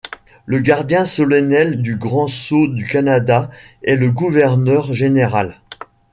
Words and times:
Le 0.47 0.57
gardien 0.61 1.05
solennel 1.05 1.79
du 1.79 1.95
Grand 1.95 2.25
Sceau 2.27 2.67
du 2.67 2.87
Canada 2.87 3.51
est 3.83 3.95
le 3.95 4.09
gouverneur 4.09 4.91
général. 4.95 5.61